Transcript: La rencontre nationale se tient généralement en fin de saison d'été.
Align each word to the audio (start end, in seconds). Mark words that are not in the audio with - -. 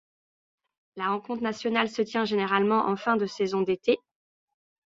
La 0.95 1.09
rencontre 1.09 1.43
nationale 1.43 1.87
se 1.87 2.01
tient 2.01 2.25
généralement 2.25 2.87
en 2.87 2.95
fin 2.95 3.17
de 3.17 3.27
saison 3.27 3.61
d'été. 3.61 3.97